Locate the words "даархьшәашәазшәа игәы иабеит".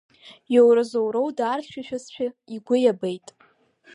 1.37-3.27